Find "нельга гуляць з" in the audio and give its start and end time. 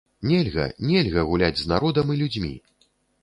0.91-1.69